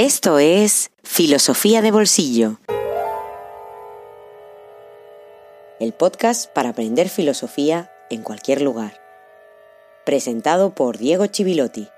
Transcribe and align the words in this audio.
Esto 0.00 0.38
es 0.38 0.92
Filosofía 1.02 1.82
de 1.82 1.90
Bolsillo. 1.90 2.60
El 5.80 5.92
podcast 5.92 6.48
para 6.52 6.68
aprender 6.68 7.08
filosofía 7.08 7.90
en 8.08 8.22
cualquier 8.22 8.62
lugar. 8.62 8.92
Presentado 10.06 10.72
por 10.72 10.98
Diego 10.98 11.26
Chivilotti. 11.26 11.88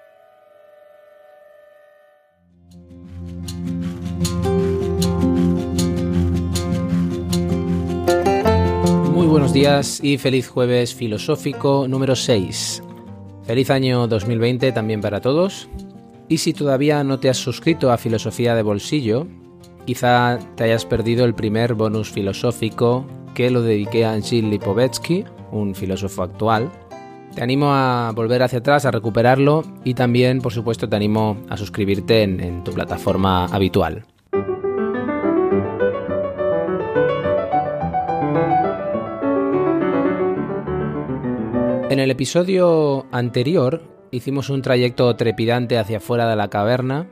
Muy 9.13 9.27
buenos 9.27 9.53
días 9.53 10.03
y 10.03 10.17
feliz 10.17 10.49
jueves 10.49 10.95
filosófico 10.95 11.87
número 11.87 12.17
6. 12.17 12.83
Feliz 13.43 13.69
año 13.69 14.07
2020 14.07 14.73
también 14.73 15.03
para 15.03 15.21
todos. 15.21 15.69
Y 16.31 16.39
si 16.39 16.53
todavía 16.53 17.03
no 17.03 17.19
te 17.19 17.29
has 17.29 17.39
suscrito 17.39 17.91
a 17.91 17.99
Filosofía 17.99 18.55
de 18.55 18.63
Bolsillo, 18.63 19.27
quizá 19.85 20.39
te 20.55 20.63
hayas 20.63 20.87
perdido 20.87 21.25
el 21.25 21.35
primer 21.35 21.75
bonus 21.75 22.09
filosófico 22.09 23.05
que 23.35 23.51
lo 23.51 23.63
dediqué 23.63 24.05
a 24.05 24.13
Gilles 24.21 24.49
Lipovetsky, 24.49 25.25
un 25.51 25.75
filósofo 25.75 26.23
actual. 26.23 26.71
Te 27.35 27.43
animo 27.43 27.73
a 27.73 28.13
volver 28.15 28.45
hacia 28.45 28.61
atrás, 28.61 28.85
a 28.85 28.93
recuperarlo 28.93 29.65
y 29.83 29.95
también, 29.95 30.41
por 30.41 30.53
supuesto, 30.53 30.89
te 30.89 30.95
animo 30.95 31.37
a 31.49 31.57
suscribirte 31.57 32.23
en 32.23 32.63
tu 32.63 32.73
plataforma 32.73 33.47
habitual. 33.47 34.05
En 41.91 41.99
el 41.99 42.09
episodio 42.13 43.07
anterior 43.11 44.00
hicimos 44.11 44.51
un 44.51 44.63
trayecto 44.63 45.15
trepidante 45.17 45.79
hacia 45.79 45.99
afuera 45.99 46.29
de 46.29 46.37
la 46.37 46.49
caverna 46.49 47.07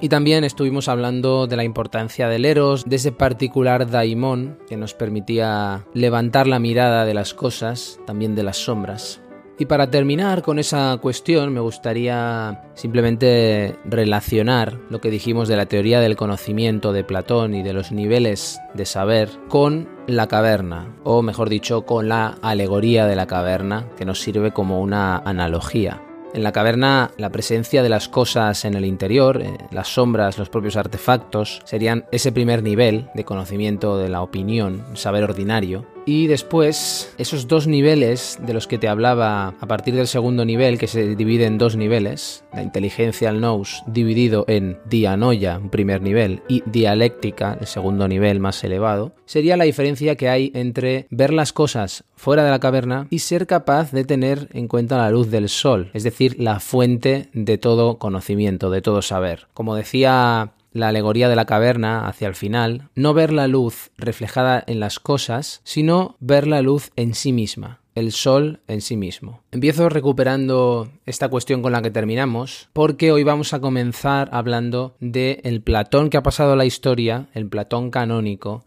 y 0.00 0.08
también 0.08 0.44
estuvimos 0.44 0.88
hablando 0.88 1.46
de 1.46 1.56
la 1.56 1.64
importancia 1.64 2.28
del 2.28 2.44
Eros, 2.44 2.84
de 2.86 2.96
ese 2.96 3.12
particular 3.12 3.90
daimon 3.90 4.58
que 4.68 4.76
nos 4.76 4.94
permitía 4.94 5.84
levantar 5.92 6.46
la 6.46 6.58
mirada 6.58 7.04
de 7.04 7.14
las 7.14 7.34
cosas, 7.34 8.00
también 8.06 8.34
de 8.34 8.42
las 8.42 8.56
sombras. 8.56 9.20
Y 9.58 9.66
para 9.66 9.90
terminar 9.90 10.40
con 10.40 10.58
esa 10.58 10.96
cuestión 11.02 11.52
me 11.52 11.60
gustaría 11.60 12.62
simplemente 12.72 13.76
relacionar 13.84 14.78
lo 14.88 15.02
que 15.02 15.10
dijimos 15.10 15.48
de 15.48 15.56
la 15.56 15.66
teoría 15.66 16.00
del 16.00 16.16
conocimiento 16.16 16.94
de 16.94 17.04
Platón 17.04 17.54
y 17.54 17.62
de 17.62 17.74
los 17.74 17.92
niveles 17.92 18.58
de 18.72 18.86
saber 18.86 19.28
con 19.48 19.86
la 20.06 20.28
caverna, 20.28 20.96
o 21.04 21.20
mejor 21.20 21.50
dicho, 21.50 21.84
con 21.84 22.08
la 22.08 22.38
alegoría 22.40 23.04
de 23.04 23.16
la 23.16 23.26
caverna, 23.26 23.86
que 23.98 24.06
nos 24.06 24.22
sirve 24.22 24.50
como 24.52 24.80
una 24.80 25.18
analogía. 25.18 26.00
En 26.32 26.44
la 26.44 26.52
caverna, 26.52 27.10
la 27.16 27.30
presencia 27.30 27.82
de 27.82 27.88
las 27.88 28.08
cosas 28.08 28.64
en 28.64 28.74
el 28.74 28.84
interior, 28.84 29.42
eh, 29.42 29.58
las 29.72 29.88
sombras, 29.88 30.38
los 30.38 30.48
propios 30.48 30.76
artefactos, 30.76 31.60
serían 31.64 32.04
ese 32.12 32.30
primer 32.30 32.62
nivel 32.62 33.10
de 33.14 33.24
conocimiento 33.24 33.98
de 33.98 34.08
la 34.08 34.22
opinión, 34.22 34.84
saber 34.94 35.24
ordinario. 35.24 35.86
Y 36.06 36.26
después, 36.26 37.14
esos 37.18 37.46
dos 37.46 37.66
niveles 37.66 38.38
de 38.40 38.54
los 38.54 38.66
que 38.66 38.78
te 38.78 38.88
hablaba 38.88 39.54
a 39.60 39.66
partir 39.66 39.94
del 39.94 40.06
segundo 40.06 40.44
nivel, 40.44 40.78
que 40.78 40.86
se 40.86 41.14
divide 41.14 41.44
en 41.44 41.58
dos 41.58 41.76
niveles, 41.76 42.44
la 42.52 42.62
inteligencia, 42.62 43.28
el 43.28 43.40
nous, 43.40 43.82
dividido 43.86 44.44
en 44.48 44.78
dianoia, 44.86 45.58
un 45.58 45.70
primer 45.70 46.02
nivel, 46.02 46.42
y 46.48 46.62
dialéctica, 46.66 47.56
el 47.60 47.66
segundo 47.66 48.08
nivel 48.08 48.40
más 48.40 48.62
elevado, 48.64 49.12
sería 49.26 49.56
la 49.56 49.64
diferencia 49.64 50.16
que 50.16 50.28
hay 50.28 50.50
entre 50.54 51.06
ver 51.10 51.32
las 51.32 51.52
cosas 51.52 52.04
fuera 52.16 52.44
de 52.44 52.50
la 52.50 52.60
caverna 52.60 53.06
y 53.10 53.20
ser 53.20 53.46
capaz 53.46 53.92
de 53.92 54.04
tener 54.04 54.48
en 54.52 54.68
cuenta 54.68 54.98
la 54.98 55.10
luz 55.10 55.30
del 55.30 55.48
sol, 55.48 55.90
es 55.94 56.02
decir, 56.02 56.36
la 56.38 56.60
fuente 56.60 57.28
de 57.32 57.58
todo 57.58 57.98
conocimiento, 57.98 58.70
de 58.70 58.82
todo 58.82 59.02
saber. 59.02 59.48
Como 59.54 59.74
decía 59.74 60.52
la 60.72 60.88
alegoría 60.88 61.28
de 61.28 61.36
la 61.36 61.46
caverna 61.46 62.06
hacia 62.06 62.28
el 62.28 62.34
final, 62.34 62.88
no 62.94 63.14
ver 63.14 63.32
la 63.32 63.48
luz 63.48 63.90
reflejada 63.96 64.62
en 64.66 64.80
las 64.80 64.98
cosas, 64.98 65.60
sino 65.64 66.16
ver 66.20 66.46
la 66.46 66.62
luz 66.62 66.90
en 66.96 67.14
sí 67.14 67.32
misma, 67.32 67.80
el 67.94 68.12
sol 68.12 68.60
en 68.68 68.80
sí 68.80 68.96
mismo. 68.96 69.42
Empiezo 69.50 69.88
recuperando 69.88 70.90
esta 71.06 71.28
cuestión 71.28 71.62
con 71.62 71.72
la 71.72 71.82
que 71.82 71.90
terminamos, 71.90 72.68
porque 72.72 73.12
hoy 73.12 73.24
vamos 73.24 73.52
a 73.52 73.60
comenzar 73.60 74.28
hablando 74.32 74.94
de 75.00 75.40
el 75.44 75.62
Platón 75.62 76.10
que 76.10 76.16
ha 76.16 76.22
pasado 76.22 76.52
a 76.52 76.56
la 76.56 76.64
historia, 76.64 77.28
el 77.34 77.48
Platón 77.48 77.90
canónico, 77.90 78.64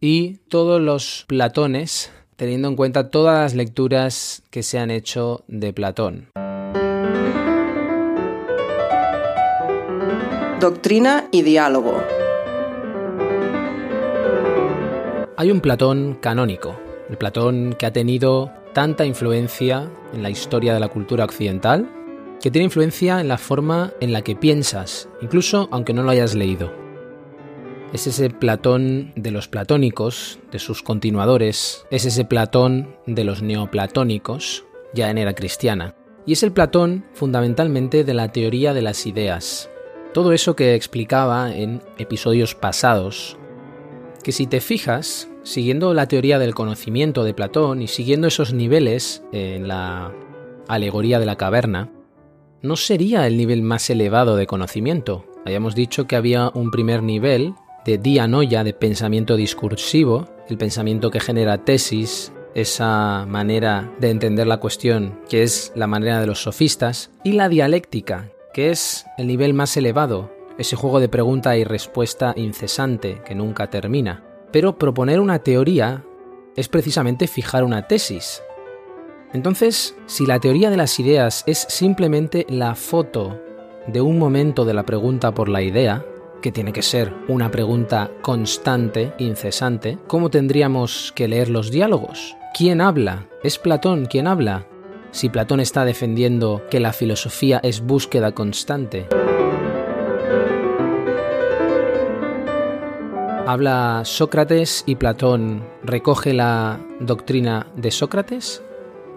y 0.00 0.38
todos 0.48 0.80
los 0.80 1.24
Platones, 1.28 2.12
teniendo 2.36 2.68
en 2.68 2.76
cuenta 2.76 3.10
todas 3.10 3.42
las 3.42 3.54
lecturas 3.54 4.42
que 4.50 4.62
se 4.62 4.78
han 4.78 4.90
hecho 4.90 5.44
de 5.46 5.72
Platón. 5.72 6.28
Doctrina 10.60 11.26
y 11.32 11.40
diálogo. 11.40 11.94
Hay 15.38 15.50
un 15.50 15.62
Platón 15.62 16.18
canónico, 16.20 16.78
el 17.08 17.16
Platón 17.16 17.74
que 17.78 17.86
ha 17.86 17.94
tenido 17.94 18.52
tanta 18.74 19.06
influencia 19.06 19.90
en 20.12 20.22
la 20.22 20.28
historia 20.28 20.74
de 20.74 20.80
la 20.80 20.88
cultura 20.88 21.24
occidental, 21.24 21.88
que 22.42 22.50
tiene 22.50 22.66
influencia 22.66 23.22
en 23.22 23.28
la 23.28 23.38
forma 23.38 23.94
en 24.00 24.12
la 24.12 24.20
que 24.20 24.36
piensas, 24.36 25.08
incluso 25.22 25.66
aunque 25.72 25.94
no 25.94 26.02
lo 26.02 26.10
hayas 26.10 26.34
leído. 26.34 26.70
Es 27.94 28.06
ese 28.06 28.28
Platón 28.28 29.14
de 29.16 29.30
los 29.30 29.48
platónicos, 29.48 30.40
de 30.52 30.58
sus 30.58 30.82
continuadores, 30.82 31.86
es 31.90 32.04
ese 32.04 32.26
Platón 32.26 32.96
de 33.06 33.24
los 33.24 33.40
neoplatónicos, 33.40 34.66
ya 34.92 35.08
en 35.08 35.16
era 35.16 35.32
cristiana. 35.32 35.94
Y 36.26 36.34
es 36.34 36.42
el 36.42 36.52
Platón 36.52 37.06
fundamentalmente 37.14 38.04
de 38.04 38.12
la 38.12 38.30
teoría 38.30 38.74
de 38.74 38.82
las 38.82 39.06
ideas, 39.06 39.70
todo 40.12 40.32
eso 40.32 40.56
que 40.56 40.74
explicaba 40.74 41.54
en 41.54 41.82
episodios 41.98 42.54
pasados, 42.54 43.36
que 44.22 44.32
si 44.32 44.46
te 44.46 44.60
fijas, 44.60 45.28
siguiendo 45.42 45.94
la 45.94 46.06
teoría 46.06 46.38
del 46.38 46.54
conocimiento 46.54 47.24
de 47.24 47.34
Platón 47.34 47.82
y 47.82 47.86
siguiendo 47.86 48.26
esos 48.26 48.52
niveles 48.52 49.22
en 49.32 49.68
la 49.68 50.12
alegoría 50.68 51.18
de 51.18 51.26
la 51.26 51.36
caverna, 51.36 51.90
no 52.62 52.76
sería 52.76 53.26
el 53.26 53.36
nivel 53.36 53.62
más 53.62 53.88
elevado 53.88 54.36
de 54.36 54.46
conocimiento. 54.46 55.24
Habíamos 55.46 55.74
dicho 55.74 56.06
que 56.06 56.16
había 56.16 56.50
un 56.54 56.70
primer 56.70 57.02
nivel 57.02 57.54
de 57.86 57.96
dianoia, 57.96 58.62
de 58.64 58.74
pensamiento 58.74 59.36
discursivo, 59.36 60.28
el 60.48 60.58
pensamiento 60.58 61.10
que 61.10 61.20
genera 61.20 61.64
tesis, 61.64 62.32
esa 62.54 63.24
manera 63.26 63.90
de 64.00 64.10
entender 64.10 64.46
la 64.46 64.58
cuestión 64.58 65.20
que 65.28 65.42
es 65.42 65.72
la 65.74 65.86
manera 65.86 66.20
de 66.20 66.26
los 66.26 66.42
sofistas, 66.42 67.10
y 67.24 67.32
la 67.32 67.48
dialéctica, 67.48 68.30
que 68.52 68.70
es 68.70 69.06
el 69.18 69.26
nivel 69.26 69.54
más 69.54 69.76
elevado, 69.76 70.30
ese 70.58 70.76
juego 70.76 71.00
de 71.00 71.08
pregunta 71.08 71.56
y 71.56 71.64
respuesta 71.64 72.34
incesante 72.36 73.22
que 73.24 73.34
nunca 73.34 73.70
termina. 73.70 74.22
Pero 74.52 74.78
proponer 74.78 75.20
una 75.20 75.38
teoría 75.38 76.04
es 76.56 76.68
precisamente 76.68 77.26
fijar 77.26 77.64
una 77.64 77.86
tesis. 77.86 78.42
Entonces, 79.32 79.94
si 80.06 80.26
la 80.26 80.40
teoría 80.40 80.70
de 80.70 80.76
las 80.76 80.98
ideas 80.98 81.44
es 81.46 81.58
simplemente 81.68 82.46
la 82.48 82.74
foto 82.74 83.40
de 83.86 84.00
un 84.00 84.18
momento 84.18 84.64
de 84.64 84.74
la 84.74 84.84
pregunta 84.84 85.32
por 85.32 85.48
la 85.48 85.62
idea, 85.62 86.04
que 86.42 86.52
tiene 86.52 86.72
que 86.72 86.82
ser 86.82 87.14
una 87.28 87.50
pregunta 87.50 88.10
constante, 88.22 89.12
incesante, 89.18 89.98
¿cómo 90.06 90.30
tendríamos 90.30 91.12
que 91.14 91.28
leer 91.28 91.48
los 91.48 91.70
diálogos? 91.70 92.36
¿Quién 92.54 92.80
habla? 92.80 93.28
¿Es 93.42 93.58
Platón 93.58 94.06
quien 94.06 94.26
habla? 94.26 94.66
Si 95.12 95.28
Platón 95.28 95.60
está 95.60 95.84
defendiendo 95.84 96.62
que 96.70 96.80
la 96.80 96.92
filosofía 96.92 97.60
es 97.62 97.80
búsqueda 97.80 98.32
constante? 98.32 99.06
¿Habla 103.46 104.02
Sócrates 104.04 104.84
y 104.86 104.94
Platón 104.94 105.66
recoge 105.82 106.32
la 106.32 106.78
doctrina 107.00 107.66
de 107.74 107.90
Sócrates? 107.90 108.62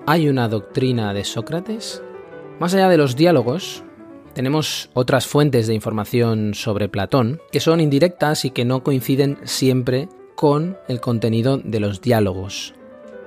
¿Hay 0.08 0.28
una 0.28 0.48
doctrina 0.48 1.14
de 1.14 1.24
Sócrates? 1.24 2.02
Más 2.60 2.74
allá 2.74 2.90
de 2.90 2.98
los 2.98 3.16
diálogos, 3.16 3.84
tenemos 4.34 4.90
otras 4.94 5.28
fuentes 5.28 5.68
de 5.68 5.75
información 5.75 6.56
sobre 6.56 6.90
Platón 6.90 7.42
que 7.52 7.60
son 7.60 7.80
indirectas 7.80 8.45
y 8.45 8.50
que 8.50 8.66
no 8.66 8.84
coinciden 8.84 9.38
siempre 9.44 10.10
con 10.36 10.78
el 10.88 11.00
contenido 11.00 11.60
de 11.60 11.80
los 11.80 12.01
diálogos. 12.01 12.74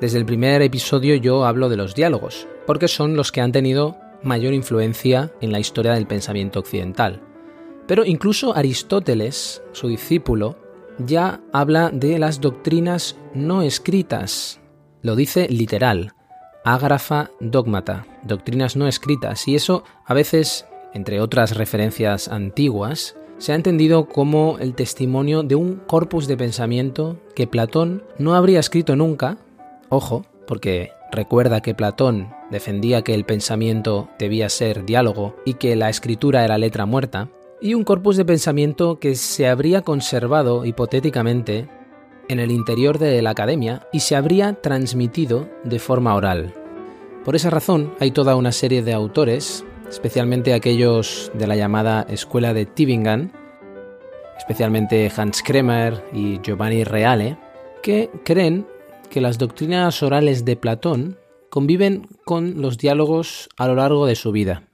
Desde 0.00 0.18
el 0.18 0.26
primer 0.26 0.60
episodio 0.62 1.14
yo 1.14 1.46
hablo 1.46 1.68
de 1.68 1.76
los 1.76 1.94
diálogos, 1.94 2.48
porque 2.66 2.88
son 2.88 3.16
los 3.16 3.32
que 3.32 3.40
han 3.40 3.52
tenido 3.52 3.96
mayor 4.22 4.52
influencia 4.54 5.32
en 5.40 5.52
la 5.52 5.60
historia 5.60 5.92
del 5.92 6.06
pensamiento 6.06 6.60
occidental. 6.60 7.22
Pero 7.86 8.04
incluso 8.04 8.56
Aristóteles, 8.56 9.62
su 9.72 9.88
discípulo, 9.88 10.56
ya 10.98 11.40
habla 11.52 11.90
de 11.92 12.18
las 12.18 12.40
doctrinas 12.40 13.16
no 13.34 13.62
escritas. 13.62 14.60
Lo 15.02 15.14
dice 15.14 15.46
literal, 15.48 16.12
ágrafa 16.64 17.30
dogmata, 17.38 18.06
doctrinas 18.24 18.76
no 18.76 18.88
escritas. 18.88 19.46
Y 19.46 19.54
eso 19.54 19.84
a 20.04 20.14
veces, 20.14 20.66
entre 20.94 21.20
otras 21.20 21.56
referencias 21.56 22.28
antiguas, 22.28 23.16
se 23.38 23.52
ha 23.52 23.54
entendido 23.54 24.08
como 24.08 24.58
el 24.58 24.74
testimonio 24.74 25.42
de 25.42 25.54
un 25.54 25.76
corpus 25.76 26.26
de 26.26 26.36
pensamiento 26.36 27.20
que 27.34 27.46
Platón 27.46 28.02
no 28.18 28.34
habría 28.34 28.60
escrito 28.60 28.96
nunca, 28.96 29.36
ojo, 29.90 30.24
porque 30.46 30.90
recuerda 31.10 31.60
que 31.60 31.74
Platón 31.74 32.34
defendía 32.50 33.02
que 33.02 33.14
el 33.14 33.24
pensamiento 33.24 34.08
debía 34.18 34.48
ser 34.48 34.84
diálogo 34.84 35.36
y 35.44 35.54
que 35.54 35.76
la 35.76 35.88
escritura 35.88 36.44
era 36.44 36.58
letra 36.58 36.86
muerta, 36.86 37.28
y 37.60 37.74
un 37.74 37.84
corpus 37.84 38.16
de 38.16 38.24
pensamiento 38.24 38.98
que 38.98 39.14
se 39.14 39.48
habría 39.48 39.82
conservado 39.82 40.64
hipotéticamente 40.64 41.68
en 42.28 42.40
el 42.40 42.50
interior 42.50 42.98
de 42.98 43.22
la 43.22 43.30
academia 43.30 43.86
y 43.92 44.00
se 44.00 44.16
habría 44.16 44.54
transmitido 44.54 45.48
de 45.64 45.78
forma 45.78 46.14
oral. 46.14 46.54
Por 47.24 47.34
esa 47.36 47.50
razón 47.50 47.94
hay 47.98 48.10
toda 48.10 48.36
una 48.36 48.52
serie 48.52 48.82
de 48.82 48.92
autores, 48.92 49.64
especialmente 49.88 50.54
aquellos 50.54 51.30
de 51.34 51.46
la 51.46 51.56
llamada 51.56 52.06
Escuela 52.08 52.52
de 52.52 52.66
Tübingen, 52.66 53.32
especialmente 54.36 55.10
Hans 55.16 55.42
Kremer 55.42 56.04
y 56.12 56.40
Giovanni 56.40 56.84
Reale, 56.84 57.38
que 57.82 58.10
creen 58.24 58.66
que 59.10 59.20
las 59.20 59.38
doctrinas 59.38 60.02
orales 60.02 60.44
de 60.44 60.56
Platón 60.56 61.18
conviven 61.50 62.08
con 62.24 62.60
los 62.60 62.78
diálogos 62.78 63.48
a 63.56 63.66
lo 63.66 63.76
largo 63.76 64.06
de 64.06 64.14
su 64.14 64.32
vida. 64.32 64.68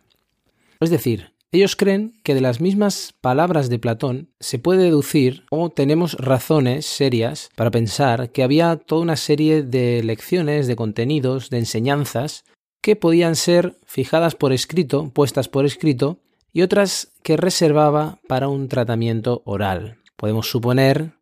Es 0.81 0.90
decir, 0.90 1.32
ellos 1.55 1.76
creen 1.76 2.14
que 2.23 2.34
de 2.34 2.40
las 2.40 2.61
mismas 2.61 3.14
palabras 3.20 3.69
de 3.69 3.79
Platón 3.79 4.31
se 4.40 4.58
puede 4.58 4.84
deducir 4.84 5.44
o 5.50 5.69
tenemos 5.69 6.14
razones 6.14 6.87
serias 6.87 7.50
para 7.56 7.70
pensar 7.70 8.32
que 8.32 8.43
había 8.43 8.76
toda 8.76 9.02
una 9.02 9.17
serie 9.17 9.62
de 9.62 10.02
lecciones, 10.02 10.67
de 10.67 10.76
contenidos, 10.76 11.50
de 11.50 11.58
enseñanzas 11.58 12.44
que 12.81 12.96
podían 12.96 13.37
ser 13.37 13.76
fijadas 13.84 14.34
por 14.34 14.52
escrito, 14.52 15.11
puestas 15.14 15.49
por 15.49 15.67
escrito, 15.67 16.19
y 16.55 16.62
otras 16.62 17.12
que 17.23 17.37
reservaba 17.37 18.19
para 18.29 18.49
un 18.49 18.69
tratamiento 18.69 19.43
oral. 19.44 19.99
Podemos 20.17 20.50
suponer 20.50 21.12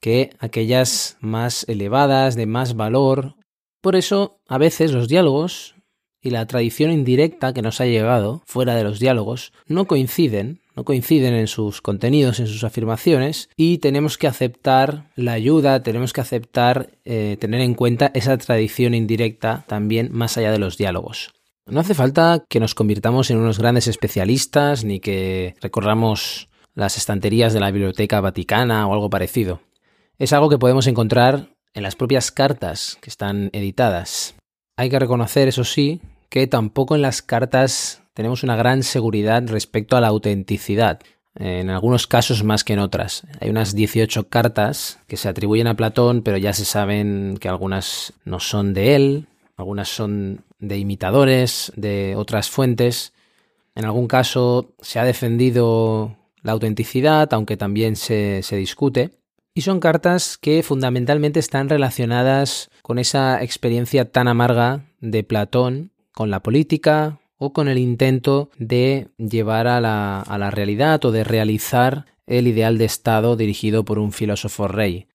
que 0.00 0.30
aquellas 0.38 1.16
más 1.20 1.64
elevadas, 1.68 2.36
de 2.36 2.46
más 2.46 2.74
valor. 2.74 3.34
Por 3.80 3.96
eso, 3.96 4.40
a 4.48 4.58
veces 4.58 4.92
los 4.92 5.08
diálogos 5.08 5.74
y 6.20 6.30
la 6.30 6.46
tradición 6.46 6.90
indirecta 6.90 7.52
que 7.52 7.62
nos 7.62 7.80
ha 7.80 7.86
llegado, 7.86 8.42
fuera 8.46 8.74
de 8.74 8.84
los 8.84 8.98
diálogos, 8.98 9.52
no 9.66 9.86
coinciden, 9.86 10.60
no 10.74 10.84
coinciden 10.84 11.34
en 11.34 11.46
sus 11.46 11.80
contenidos, 11.80 12.40
en 12.40 12.48
sus 12.48 12.64
afirmaciones, 12.64 13.48
y 13.56 13.78
tenemos 13.78 14.18
que 14.18 14.26
aceptar 14.26 15.10
la 15.14 15.32
ayuda, 15.32 15.82
tenemos 15.82 16.12
que 16.12 16.20
aceptar, 16.20 16.90
eh, 17.04 17.36
tener 17.40 17.60
en 17.60 17.74
cuenta 17.74 18.10
esa 18.12 18.36
tradición 18.38 18.94
indirecta 18.94 19.64
también 19.68 20.08
más 20.12 20.36
allá 20.36 20.50
de 20.50 20.58
los 20.58 20.76
diálogos. 20.76 21.32
No 21.66 21.80
hace 21.80 21.94
falta 21.94 22.44
que 22.48 22.60
nos 22.60 22.74
convirtamos 22.74 23.30
en 23.30 23.38
unos 23.38 23.58
grandes 23.58 23.88
especialistas 23.88 24.84
ni 24.84 25.00
que 25.00 25.56
recorramos 25.60 26.48
las 26.74 26.96
estanterías 26.96 27.54
de 27.54 27.60
la 27.60 27.70
Biblioteca 27.70 28.20
Vaticana 28.20 28.86
o 28.86 28.92
algo 28.92 29.10
parecido. 29.10 29.60
Es 30.18 30.32
algo 30.32 30.48
que 30.48 30.58
podemos 30.58 30.86
encontrar 30.86 31.50
en 31.74 31.82
las 31.82 31.94
propias 31.94 32.30
cartas 32.30 32.96
que 33.02 33.10
están 33.10 33.50
editadas. 33.52 34.34
Hay 34.78 34.88
que 34.88 34.98
reconocer, 34.98 35.46
eso 35.46 35.62
sí, 35.62 36.00
que 36.30 36.46
tampoco 36.46 36.94
en 36.94 37.02
las 37.02 37.20
cartas 37.20 38.02
tenemos 38.14 38.42
una 38.42 38.56
gran 38.56 38.82
seguridad 38.82 39.46
respecto 39.46 39.94
a 39.94 40.00
la 40.00 40.08
autenticidad, 40.08 41.00
en 41.34 41.68
algunos 41.68 42.06
casos 42.06 42.44
más 42.44 42.64
que 42.64 42.72
en 42.72 42.78
otras. 42.78 43.24
Hay 43.40 43.50
unas 43.50 43.74
18 43.74 44.30
cartas 44.30 45.00
que 45.06 45.18
se 45.18 45.28
atribuyen 45.28 45.66
a 45.66 45.76
Platón, 45.76 46.22
pero 46.22 46.38
ya 46.38 46.54
se 46.54 46.64
saben 46.64 47.36
que 47.38 47.50
algunas 47.50 48.14
no 48.24 48.40
son 48.40 48.72
de 48.72 48.96
él, 48.96 49.26
algunas 49.56 49.88
son 49.88 50.44
de 50.58 50.78
imitadores 50.78 51.72
de 51.76 52.14
otras 52.16 52.48
fuentes. 52.48 53.12
En 53.74 53.84
algún 53.84 54.08
caso 54.08 54.72
se 54.80 54.98
ha 54.98 55.04
defendido 55.04 56.16
la 56.40 56.52
autenticidad, 56.52 57.28
aunque 57.34 57.58
también 57.58 57.96
se, 57.96 58.42
se 58.42 58.56
discute. 58.56 59.10
Y 59.56 59.62
son 59.62 59.80
cartas 59.80 60.36
que 60.36 60.62
fundamentalmente 60.62 61.40
están 61.40 61.70
relacionadas 61.70 62.68
con 62.82 62.98
esa 62.98 63.42
experiencia 63.42 64.04
tan 64.04 64.28
amarga 64.28 64.84
de 65.00 65.24
Platón 65.24 65.92
con 66.12 66.28
la 66.28 66.42
política 66.42 67.20
o 67.38 67.54
con 67.54 67.66
el 67.66 67.78
intento 67.78 68.50
de 68.58 69.08
llevar 69.16 69.66
a 69.66 69.80
la, 69.80 70.20
a 70.20 70.36
la 70.36 70.50
realidad 70.50 71.02
o 71.06 71.10
de 71.10 71.24
realizar 71.24 72.04
el 72.26 72.48
ideal 72.48 72.76
de 72.76 72.84
Estado 72.84 73.34
dirigido 73.34 73.86
por 73.86 73.98
un 73.98 74.12
filósofo 74.12 74.68
rey. 74.68 75.06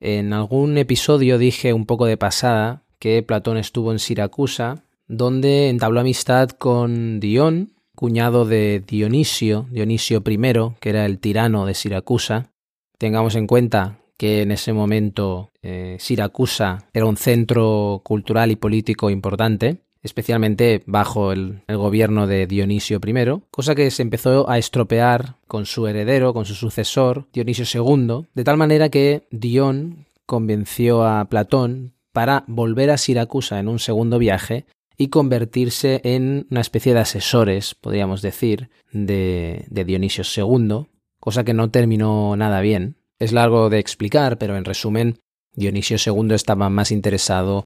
En 0.00 0.32
algún 0.32 0.76
episodio 0.76 1.38
dije 1.38 1.72
un 1.72 1.86
poco 1.86 2.06
de 2.06 2.16
pasada 2.16 2.82
que 2.98 3.22
Platón 3.22 3.58
estuvo 3.58 3.92
en 3.92 4.00
Siracusa, 4.00 4.82
donde 5.06 5.68
entabló 5.68 6.00
amistad 6.00 6.50
con 6.50 7.20
Dion, 7.20 7.74
cuñado 7.94 8.44
de 8.44 8.82
Dionisio, 8.84 9.68
Dionisio 9.70 10.20
I, 10.26 10.74
que 10.80 10.90
era 10.90 11.06
el 11.06 11.20
tirano 11.20 11.64
de 11.64 11.74
Siracusa, 11.74 12.50
Tengamos 12.98 13.36
en 13.36 13.46
cuenta 13.46 14.00
que 14.16 14.42
en 14.42 14.50
ese 14.50 14.72
momento 14.72 15.52
eh, 15.62 15.96
Siracusa 16.00 16.88
era 16.92 17.06
un 17.06 17.16
centro 17.16 18.02
cultural 18.04 18.50
y 18.50 18.56
político 18.56 19.08
importante, 19.08 19.82
especialmente 20.02 20.82
bajo 20.86 21.30
el, 21.30 21.62
gobierno 21.68 22.26
de 22.26 22.48
Dionisio 22.48 22.98
I, 23.04 23.40
cosa 23.52 23.76
que 23.76 23.92
se 23.92 24.02
empezó 24.02 24.50
a 24.50 24.58
estropear 24.58 25.36
con 25.46 25.64
su 25.64 25.86
heredero, 25.86 26.34
con 26.34 26.44
su 26.44 26.56
sucesor, 26.56 27.28
Dionisio 27.32 27.64
II, 27.72 28.26
de 28.34 28.44
tal 28.44 28.56
manera 28.56 28.88
que 28.88 29.28
Dion 29.30 30.06
convenció 30.26 31.06
a 31.06 31.24
Platón 31.26 31.94
para 32.12 32.42
volver 32.48 32.90
a 32.90 32.98
Siracusa 32.98 33.60
en 33.60 33.68
un 33.68 33.78
segundo 33.78 34.18
viaje 34.18 34.66
y 34.96 35.08
convertirse 35.08 36.00
en 36.02 36.48
una 36.50 36.60
especie 36.60 36.94
de 36.94 37.00
asesores, 37.00 37.76
podríamos 37.76 38.22
decir, 38.22 38.70
de, 38.90 39.66
de 39.70 39.84
Dionisio 39.84 40.24
II, 40.24 40.88
cosa 41.20 41.44
que 41.44 41.54
no 41.54 41.70
terminó 41.70 42.36
nada 42.36 42.60
bien. 42.60 42.96
Es 43.18 43.32
largo 43.32 43.70
de 43.70 43.78
explicar, 43.78 44.38
pero 44.38 44.56
en 44.56 44.64
resumen, 44.64 45.20
Dionisio 45.54 45.96
II 46.04 46.34
estaba 46.34 46.68
más 46.68 46.92
interesado 46.92 47.64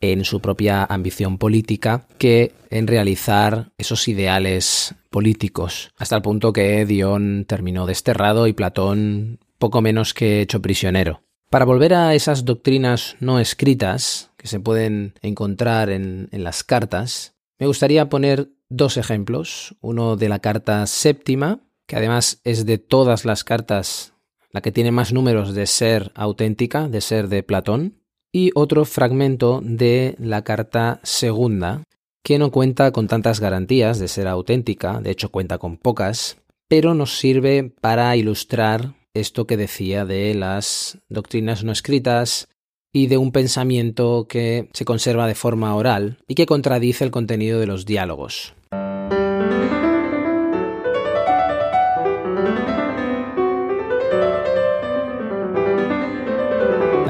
en 0.00 0.24
su 0.24 0.40
propia 0.40 0.84
ambición 0.84 1.38
política 1.38 2.06
que 2.18 2.52
en 2.70 2.86
realizar 2.86 3.72
esos 3.78 4.06
ideales 4.08 4.94
políticos, 5.10 5.90
hasta 5.96 6.16
el 6.16 6.22
punto 6.22 6.52
que 6.52 6.84
Dion 6.84 7.44
terminó 7.46 7.86
desterrado 7.86 8.46
y 8.46 8.52
Platón 8.52 9.38
poco 9.58 9.80
menos 9.80 10.12
que 10.12 10.40
hecho 10.40 10.60
prisionero. 10.60 11.22
Para 11.50 11.64
volver 11.64 11.94
a 11.94 12.14
esas 12.14 12.44
doctrinas 12.44 13.16
no 13.20 13.38
escritas 13.38 14.30
que 14.36 14.48
se 14.48 14.58
pueden 14.58 15.14
encontrar 15.22 15.90
en, 15.90 16.28
en 16.32 16.42
las 16.42 16.64
cartas, 16.64 17.34
me 17.58 17.66
gustaría 17.66 18.08
poner 18.08 18.48
dos 18.70 18.96
ejemplos, 18.96 19.76
uno 19.80 20.16
de 20.16 20.28
la 20.28 20.40
carta 20.40 20.86
séptima, 20.86 21.60
que 21.86 21.96
además 21.96 22.40
es 22.44 22.66
de 22.66 22.78
todas 22.78 23.24
las 23.24 23.44
cartas 23.44 24.12
la 24.52 24.60
que 24.60 24.72
tiene 24.72 24.90
más 24.90 25.12
números 25.12 25.54
de 25.54 25.66
ser 25.66 26.12
auténtica, 26.14 26.88
de 26.88 27.00
ser 27.00 27.28
de 27.28 27.42
Platón, 27.42 28.02
y 28.32 28.50
otro 28.54 28.84
fragmento 28.84 29.60
de 29.62 30.14
la 30.18 30.42
carta 30.42 31.00
segunda, 31.02 31.84
que 32.22 32.38
no 32.38 32.50
cuenta 32.50 32.92
con 32.92 33.08
tantas 33.08 33.40
garantías 33.40 33.98
de 33.98 34.08
ser 34.08 34.28
auténtica, 34.28 35.00
de 35.00 35.10
hecho 35.10 35.30
cuenta 35.30 35.58
con 35.58 35.76
pocas, 35.76 36.38
pero 36.68 36.94
nos 36.94 37.18
sirve 37.18 37.74
para 37.80 38.16
ilustrar 38.16 38.94
esto 39.14 39.46
que 39.46 39.56
decía 39.56 40.04
de 40.04 40.34
las 40.34 40.98
doctrinas 41.08 41.64
no 41.64 41.72
escritas 41.72 42.48
y 42.94 43.08
de 43.08 43.18
un 43.18 43.32
pensamiento 43.32 44.26
que 44.28 44.68
se 44.72 44.84
conserva 44.84 45.26
de 45.26 45.34
forma 45.34 45.74
oral 45.74 46.18
y 46.28 46.34
que 46.34 46.46
contradice 46.46 47.04
el 47.04 47.10
contenido 47.10 47.58
de 47.58 47.66
los 47.66 47.84
diálogos. 47.84 48.54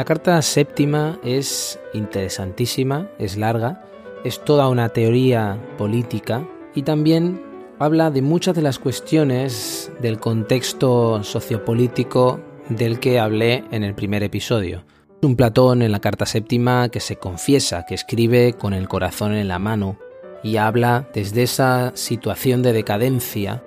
La 0.02 0.06
carta 0.06 0.42
séptima 0.42 1.20
es 1.22 1.78
interesantísima, 1.94 3.08
es 3.20 3.36
larga, 3.36 3.84
es 4.24 4.44
toda 4.44 4.68
una 4.68 4.88
teoría 4.88 5.64
política 5.78 6.44
y 6.74 6.82
también 6.82 7.40
habla 7.78 8.10
de 8.10 8.20
muchas 8.20 8.56
de 8.56 8.62
las 8.62 8.80
cuestiones 8.80 9.92
del 10.00 10.18
contexto 10.18 11.22
sociopolítico 11.22 12.40
del 12.68 12.98
que 12.98 13.20
hablé 13.20 13.62
en 13.70 13.84
el 13.84 13.94
primer 13.94 14.24
episodio. 14.24 14.84
Un 15.22 15.36
Platón 15.36 15.82
en 15.82 15.92
la 15.92 16.00
carta 16.00 16.26
séptima 16.26 16.88
que 16.88 16.98
se 16.98 17.14
confiesa, 17.14 17.86
que 17.86 17.94
escribe 17.94 18.54
con 18.54 18.74
el 18.74 18.88
corazón 18.88 19.34
en 19.34 19.46
la 19.46 19.60
mano 19.60 19.98
y 20.42 20.56
habla 20.56 21.06
desde 21.14 21.44
esa 21.44 21.92
situación 21.94 22.64
de 22.64 22.72
decadencia 22.72 23.62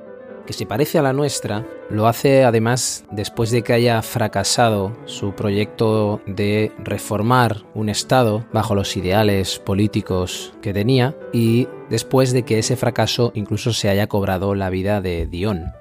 que 0.45 0.53
se 0.53 0.65
parece 0.65 0.97
a 0.97 1.01
la 1.01 1.13
nuestra, 1.13 1.65
lo 1.89 2.07
hace 2.07 2.43
además 2.43 3.05
después 3.11 3.51
de 3.51 3.63
que 3.63 3.73
haya 3.73 4.01
fracasado 4.01 4.95
su 5.05 5.33
proyecto 5.33 6.21
de 6.25 6.71
reformar 6.77 7.63
un 7.73 7.89
Estado 7.89 8.45
bajo 8.53 8.75
los 8.75 8.95
ideales 8.97 9.59
políticos 9.59 10.53
que 10.61 10.73
tenía 10.73 11.15
y 11.33 11.67
después 11.89 12.31
de 12.31 12.43
que 12.43 12.59
ese 12.59 12.75
fracaso 12.75 13.31
incluso 13.35 13.73
se 13.73 13.89
haya 13.89 14.07
cobrado 14.07 14.55
la 14.55 14.69
vida 14.69 15.01
de 15.01 15.25
Dion. 15.25 15.73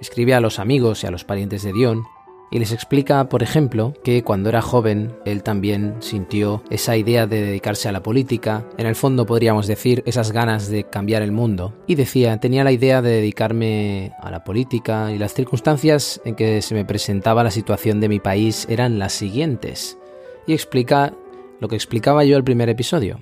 Escribe 0.00 0.34
a 0.34 0.40
los 0.40 0.58
amigos 0.58 1.04
y 1.04 1.06
a 1.06 1.10
los 1.10 1.24
parientes 1.24 1.62
de 1.62 1.72
Dion 1.72 2.04
y 2.52 2.58
les 2.58 2.70
explica, 2.70 3.28
por 3.28 3.42
ejemplo, 3.42 3.94
que 4.04 4.22
cuando 4.22 4.50
era 4.50 4.62
joven 4.62 5.12
él 5.24 5.42
también 5.42 5.96
sintió 6.00 6.62
esa 6.70 6.96
idea 6.96 7.26
de 7.26 7.42
dedicarse 7.42 7.88
a 7.88 7.92
la 7.92 8.02
política, 8.02 8.64
en 8.76 8.86
el 8.86 8.94
fondo 8.94 9.26
podríamos 9.26 9.66
decir 9.66 10.02
esas 10.06 10.30
ganas 10.30 10.68
de 10.68 10.84
cambiar 10.84 11.22
el 11.22 11.32
mundo, 11.32 11.74
y 11.86 11.94
decía, 11.94 12.38
tenía 12.38 12.62
la 12.62 12.72
idea 12.72 13.02
de 13.02 13.10
dedicarme 13.10 14.12
a 14.20 14.30
la 14.30 14.44
política 14.44 15.10
y 15.10 15.18
las 15.18 15.34
circunstancias 15.34 16.20
en 16.24 16.34
que 16.34 16.60
se 16.62 16.74
me 16.74 16.84
presentaba 16.84 17.42
la 17.42 17.50
situación 17.50 18.00
de 18.00 18.10
mi 18.10 18.20
país 18.20 18.66
eran 18.68 18.98
las 18.98 19.14
siguientes, 19.14 19.98
y 20.46 20.52
explica 20.52 21.14
lo 21.58 21.68
que 21.68 21.76
explicaba 21.76 22.24
yo 22.24 22.36
el 22.36 22.44
primer 22.44 22.68
episodio. 22.68 23.20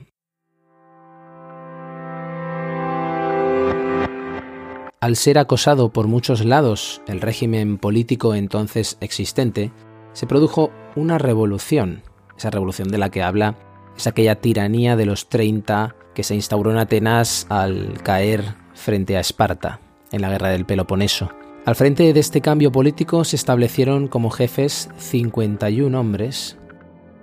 Al 5.03 5.17
ser 5.17 5.39
acosado 5.39 5.89
por 5.89 6.09
muchos 6.09 6.45
lados 6.45 7.01
el 7.07 7.23
régimen 7.23 7.79
político 7.79 8.35
entonces 8.35 8.99
existente, 9.01 9.73
se 10.13 10.27
produjo 10.27 10.71
una 10.95 11.17
revolución. 11.17 12.03
Esa 12.37 12.51
revolución 12.51 12.89
de 12.89 12.99
la 12.99 13.09
que 13.09 13.23
habla 13.23 13.57
es 13.97 14.07
aquella 14.07 14.35
tiranía 14.35 14.97
de 14.97 15.07
los 15.07 15.31
30 15.31 15.97
que 16.15 16.23
se 16.23 16.35
instauró 16.35 16.71
en 16.71 16.77
Atenas 16.77 17.47
al 17.49 18.03
caer 18.03 18.45
frente 18.75 19.17
a 19.17 19.21
Esparta 19.21 19.81
en 20.13 20.21
la 20.21 20.29
guerra 20.29 20.51
del 20.51 20.67
Peloponeso. 20.67 21.31
Al 21.65 21.77
frente 21.77 22.13
de 22.13 22.21
este 22.21 22.43
cambio 22.43 22.71
político 22.71 23.25
se 23.25 23.37
establecieron 23.37 24.07
como 24.07 24.29
jefes 24.29 24.91
51 24.99 25.99
hombres, 25.99 26.59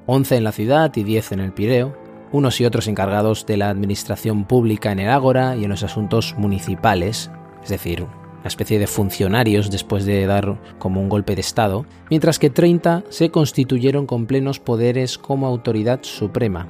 11 0.08 0.38
en 0.38 0.44
la 0.44 0.52
ciudad 0.52 0.92
y 0.96 1.04
10 1.04 1.34
en 1.34 1.40
el 1.42 1.54
Pireo, 1.54 1.96
unos 2.32 2.60
y 2.60 2.66
otros 2.66 2.88
encargados 2.88 3.46
de 3.46 3.58
la 3.58 3.70
administración 3.70 4.46
pública 4.46 4.92
en 4.92 5.00
el 5.00 5.12
Ágora 5.12 5.56
y 5.56 5.64
en 5.66 5.70
los 5.70 5.84
asuntos 5.84 6.34
municipales, 6.40 7.30
es 7.68 7.72
decir, 7.72 8.04
una 8.04 8.48
especie 8.48 8.80
de 8.80 8.88
funcionarios 8.88 9.70
después 9.70 10.06
de 10.06 10.26
dar 10.26 10.58
como 10.80 11.02
un 11.02 11.10
golpe 11.10 11.36
de 11.36 11.42
Estado, 11.42 11.86
mientras 12.10 12.40
que 12.40 12.50
30 12.50 13.04
se 13.10 13.30
constituyeron 13.30 14.06
con 14.06 14.26
plenos 14.26 14.62
poderes 14.62 15.18
como 15.18 15.48
autoridad 15.48 16.00
suprema. 16.04 16.70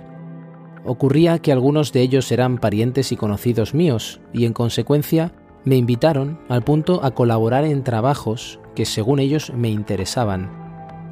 Ocurría 0.86 1.38
que 1.38 1.52
algunos 1.52 1.94
de 1.94 2.02
ellos 2.02 2.32
eran 2.32 2.58
parientes 2.58 3.12
y 3.12 3.16
conocidos 3.16 3.76
míos, 3.76 4.22
y 4.34 4.46
en 4.46 4.54
consecuencia 4.54 5.34
me 5.66 5.76
invitaron 5.76 6.40
al 6.50 6.64
punto 6.64 7.04
a 7.04 7.12
colaborar 7.12 7.64
en 7.64 7.84
trabajos 7.84 8.60
que 8.74 8.86
según 8.86 9.20
ellos 9.20 9.54
me 9.56 9.70
interesaban. 9.70 10.50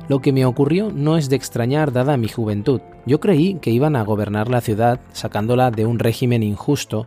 Lo 0.07 0.19
que 0.19 0.33
me 0.33 0.47
ocurrió 0.47 0.91
no 0.91 1.15
es 1.15 1.29
de 1.29 1.35
extrañar 1.35 1.91
dada 1.91 2.17
mi 2.17 2.27
juventud. 2.27 2.81
Yo 3.05 3.19
creí 3.19 3.55
que 3.55 3.69
iban 3.69 3.95
a 3.95 4.03
gobernar 4.03 4.49
la 4.49 4.61
ciudad 4.61 4.99
sacándola 5.13 5.69
de 5.69 5.85
un 5.85 5.99
régimen 5.99 6.41
injusto 6.41 7.05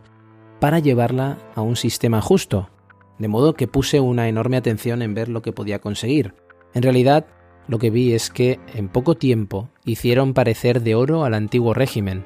para 0.59 0.79
llevarla 0.79 1.37
a 1.55 1.61
un 1.61 1.75
sistema 1.75 2.21
justo, 2.21 2.69
de 3.17 3.27
modo 3.27 3.53
que 3.53 3.67
puse 3.67 3.99
una 3.99 4.27
enorme 4.27 4.57
atención 4.57 5.01
en 5.01 5.13
ver 5.13 5.29
lo 5.29 5.41
que 5.41 5.51
podía 5.51 5.79
conseguir. 5.79 6.33
En 6.73 6.83
realidad, 6.83 7.25
lo 7.67 7.79
que 7.79 7.89
vi 7.89 8.13
es 8.13 8.29
que 8.29 8.59
en 8.73 8.89
poco 8.89 9.15
tiempo 9.15 9.69
hicieron 9.85 10.33
parecer 10.33 10.81
de 10.81 10.95
oro 10.95 11.23
al 11.23 11.33
antiguo 11.33 11.73
régimen. 11.73 12.25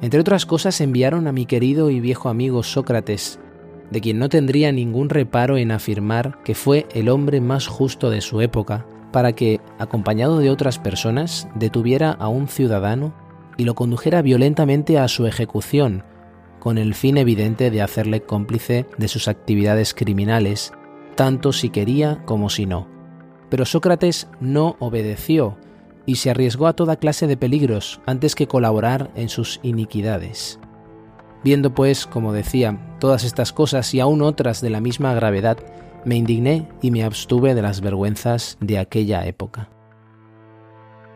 Entre 0.00 0.20
otras 0.20 0.46
cosas 0.46 0.80
enviaron 0.80 1.26
a 1.26 1.32
mi 1.32 1.46
querido 1.46 1.90
y 1.90 2.00
viejo 2.00 2.28
amigo 2.28 2.62
Sócrates, 2.62 3.38
de 3.90 4.00
quien 4.00 4.18
no 4.18 4.28
tendría 4.28 4.72
ningún 4.72 5.08
reparo 5.08 5.56
en 5.56 5.70
afirmar 5.70 6.42
que 6.44 6.54
fue 6.54 6.86
el 6.92 7.08
hombre 7.08 7.40
más 7.40 7.66
justo 7.66 8.10
de 8.10 8.20
su 8.20 8.40
época, 8.40 8.86
para 9.12 9.32
que, 9.32 9.60
acompañado 9.78 10.38
de 10.38 10.50
otras 10.50 10.78
personas, 10.78 11.48
detuviera 11.54 12.10
a 12.10 12.28
un 12.28 12.48
ciudadano 12.48 13.14
y 13.58 13.64
lo 13.64 13.74
condujera 13.74 14.22
violentamente 14.22 14.98
a 14.98 15.08
su 15.08 15.26
ejecución, 15.26 16.04
con 16.62 16.78
el 16.78 16.94
fin 16.94 17.16
evidente 17.16 17.72
de 17.72 17.82
hacerle 17.82 18.22
cómplice 18.22 18.86
de 18.96 19.08
sus 19.08 19.26
actividades 19.26 19.94
criminales, 19.94 20.72
tanto 21.16 21.52
si 21.52 21.70
quería 21.70 22.22
como 22.24 22.50
si 22.50 22.66
no. 22.66 22.86
Pero 23.50 23.64
Sócrates 23.64 24.28
no 24.38 24.76
obedeció 24.78 25.56
y 26.06 26.14
se 26.16 26.30
arriesgó 26.30 26.68
a 26.68 26.74
toda 26.74 27.00
clase 27.00 27.26
de 27.26 27.36
peligros 27.36 28.00
antes 28.06 28.36
que 28.36 28.46
colaborar 28.46 29.10
en 29.16 29.28
sus 29.28 29.58
iniquidades. 29.64 30.60
Viendo 31.42 31.74
pues, 31.74 32.06
como 32.06 32.32
decía, 32.32 32.94
todas 33.00 33.24
estas 33.24 33.52
cosas 33.52 33.92
y 33.92 33.98
aún 33.98 34.22
otras 34.22 34.60
de 34.60 34.70
la 34.70 34.80
misma 34.80 35.14
gravedad, 35.14 35.58
me 36.04 36.14
indigné 36.14 36.68
y 36.80 36.92
me 36.92 37.02
abstuve 37.02 37.56
de 37.56 37.62
las 37.62 37.80
vergüenzas 37.80 38.56
de 38.60 38.78
aquella 38.78 39.26
época. 39.26 39.68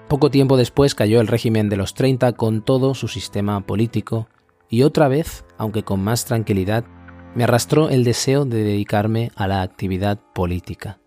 Poco 0.08 0.28
tiempo 0.28 0.56
después 0.56 0.96
cayó 0.96 1.20
el 1.20 1.28
régimen 1.28 1.68
de 1.68 1.76
los 1.76 1.94
30 1.94 2.32
con 2.32 2.62
todo 2.62 2.94
su 2.94 3.06
sistema 3.06 3.60
político 3.60 4.26
y 4.68 4.82
otra 4.82 5.08
vez, 5.08 5.44
aunque 5.58 5.82
con 5.82 6.02
más 6.02 6.24
tranquilidad, 6.24 6.84
me 7.34 7.44
arrastró 7.44 7.90
el 7.90 8.04
deseo 8.04 8.44
de 8.44 8.64
dedicarme 8.64 9.30
a 9.36 9.46
la 9.46 9.62
actividad 9.62 10.18
política. 10.34 11.00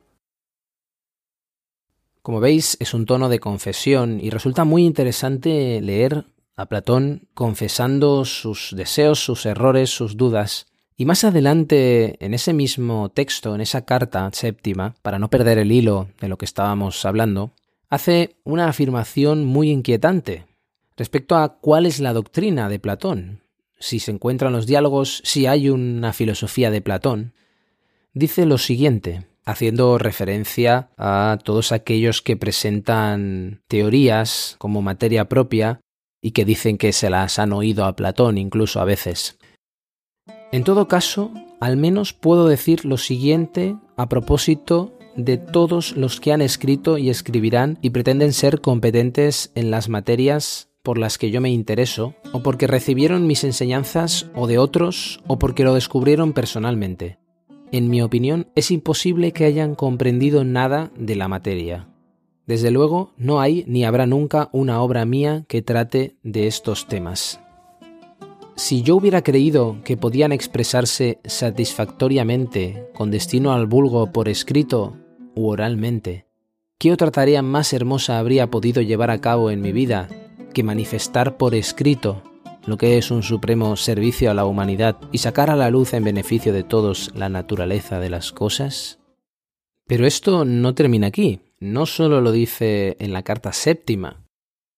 Como 2.21 2.39
veis, 2.39 2.77
es 2.79 2.93
un 2.93 3.05
tono 3.05 3.29
de 3.29 3.39
confesión 3.39 4.19
y 4.21 4.29
resulta 4.29 4.63
muy 4.63 4.85
interesante 4.85 5.81
leer 5.81 6.25
a 6.55 6.67
Platón 6.67 7.27
confesando 7.33 8.25
sus 8.25 8.73
deseos, 8.75 9.23
sus 9.23 9.45
errores, 9.45 9.89
sus 9.89 10.17
dudas. 10.17 10.67
Y 10.97 11.05
más 11.05 11.23
adelante, 11.23 12.23
en 12.23 12.33
ese 12.33 12.53
mismo 12.53 13.09
texto, 13.09 13.55
en 13.55 13.61
esa 13.61 13.85
carta 13.85 14.29
séptima, 14.33 14.95
para 15.01 15.17
no 15.17 15.29
perder 15.29 15.57
el 15.57 15.71
hilo 15.71 16.09
de 16.19 16.27
lo 16.27 16.37
que 16.37 16.45
estábamos 16.45 17.05
hablando, 17.05 17.53
hace 17.89 18.35
una 18.43 18.67
afirmación 18.67 19.45
muy 19.45 19.71
inquietante 19.71 20.45
respecto 20.97 21.37
a 21.37 21.59
cuál 21.59 21.85
es 21.85 22.01
la 22.01 22.11
doctrina 22.11 22.67
de 22.67 22.77
Platón, 22.77 23.41
si 23.79 24.00
se 24.00 24.12
encuentran 24.12 24.53
los 24.53 24.67
diálogos, 24.67 25.21
si 25.24 25.45
hay 25.45 25.69
una 25.69 26.13
filosofía 26.13 26.71
de 26.71 26.81
Platón. 26.81 27.33
Dice 28.13 28.45
lo 28.45 28.57
siguiente, 28.57 29.27
haciendo 29.45 29.98
referencia 29.98 30.89
a 30.98 31.39
todos 31.43 31.71
aquellos 31.71 32.21
que 32.21 32.38
presentan 32.38 33.62
teorías 33.67 34.55
como 34.59 34.81
materia 34.81 35.29
propia 35.29 35.81
y 36.21 36.31
que 36.31 36.45
dicen 36.45 36.77
que 36.77 36.91
se 36.93 37.09
las 37.09 37.39
han 37.39 37.53
oído 37.53 37.86
a 37.86 37.95
Platón 37.95 38.38
incluso 38.38 38.79
a 38.79 38.86
veces. 38.86 39.38
En 40.51 40.63
todo 40.63 40.88
caso, 40.88 41.31
al 41.59 41.77
menos 41.77 42.13
puedo 42.13 42.48
decir 42.48 42.86
lo 42.86 42.98
siguiente 42.98 43.75
a 43.95 44.09
propósito 44.09 44.98
de 45.15 45.38
todos 45.38 45.95
los 45.95 46.19
que 46.19 46.31
han 46.31 46.41
escrito 46.41 46.98
y 46.98 47.09
escribirán 47.09 47.77
y 47.81 47.89
pretenden 47.91 48.33
ser 48.33 48.62
competentes 48.62 49.51
en 49.55 49.71
las 49.71 49.89
materias 49.89 50.68
por 50.83 50.98
las 50.98 51.17
que 51.17 51.31
yo 51.31 51.41
me 51.41 51.50
intereso, 51.50 52.15
o 52.31 52.41
porque 52.41 52.67
recibieron 52.67 53.27
mis 53.27 53.43
enseñanzas 53.43 54.29
o 54.33 54.48
de 54.48 54.57
otros, 54.57 55.19
o 55.27 55.38
porque 55.39 55.63
lo 55.63 55.74
descubrieron 55.74 56.33
personalmente. 56.33 57.19
En 57.71 57.89
mi 57.89 58.01
opinión, 58.01 58.48
es 58.55 58.71
imposible 58.71 59.31
que 59.31 59.45
hayan 59.45 59.75
comprendido 59.75 60.43
nada 60.43 60.91
de 60.98 61.15
la 61.15 61.27
materia. 61.27 61.88
Desde 62.48 62.71
luego, 62.71 63.12
no 63.17 63.41
hay 63.41 63.63
ni 63.67 63.86
habrá 63.86 64.07
nunca 64.07 64.50
una 64.51 64.81
obra 64.81 65.05
mía 65.05 65.45
que 65.48 65.62
trate 65.62 66.15
de 66.24 66.48
estos 66.48 66.88
temas. 66.88 67.39
Si 68.55 68.81
yo 68.81 68.95
hubiera 68.95 69.21
creído 69.21 69.77
que 69.83 69.98
podían 69.98 70.31
expresarse 70.31 71.19
satisfactoriamente 71.25 72.89
con 72.95 73.12
destino 73.12 73.53
al 73.53 73.67
vulgo 73.67 74.12
por 74.12 74.27
escrito 74.27 74.98
u 75.36 75.48
oralmente, 75.48 76.25
¿qué 76.79 76.91
otra 76.91 77.12
tarea 77.12 77.41
más 77.41 77.71
hermosa 77.71 78.17
habría 78.17 78.50
podido 78.50 78.81
llevar 78.81 79.12
a 79.12 79.21
cabo 79.21 79.51
en 79.51 79.62
mi 79.62 79.71
vida 79.71 80.09
que 80.53 80.63
manifestar 80.63 81.37
por 81.37 81.55
escrito 81.55 82.23
lo 82.65 82.77
que 82.77 82.97
es 82.97 83.11
un 83.11 83.23
supremo 83.23 83.75
servicio 83.75 84.29
a 84.29 84.33
la 84.33 84.45
humanidad 84.45 84.97
y 85.11 85.19
sacar 85.19 85.49
a 85.49 85.55
la 85.55 85.69
luz 85.69 85.93
en 85.93 86.03
beneficio 86.03 86.53
de 86.53 86.63
todos 86.63 87.11
la 87.15 87.29
naturaleza 87.29 87.99
de 87.99 88.09
las 88.09 88.31
cosas? 88.31 88.99
Pero 89.87 90.05
esto 90.05 90.45
no 90.45 90.75
termina 90.75 91.07
aquí 91.07 91.41
no 91.59 91.85
solo 91.85 92.21
lo 92.21 92.31
dice 92.31 92.95
en 92.99 93.13
la 93.13 93.23
carta 93.23 93.51
séptima, 93.51 94.23